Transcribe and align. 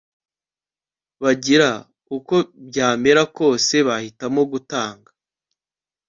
bagira 1.23 1.69
uko 2.17 2.35
byamera 2.67 3.21
kose 3.37 3.75
Bahitamo 3.87 4.41
gutanga 4.51 5.09